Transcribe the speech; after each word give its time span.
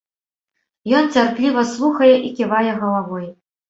Ён 1.01 1.11
цярпліва 1.15 1.67
слухае 1.75 2.13
і 2.27 2.35
ківае 2.43 2.67
галавой. 2.81 3.35